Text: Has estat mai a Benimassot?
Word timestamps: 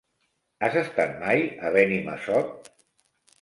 Has 0.67 0.77
estat 0.81 1.13
mai 1.25 1.43
a 1.67 1.71
Benimassot? 1.77 2.73